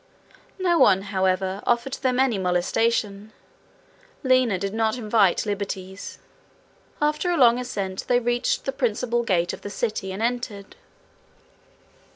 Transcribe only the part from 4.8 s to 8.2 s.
invite liberties. After a long ascent, they